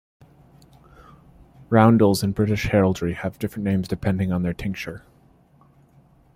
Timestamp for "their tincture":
4.41-5.05